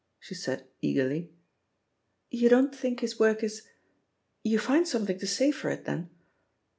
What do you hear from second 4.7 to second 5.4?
something to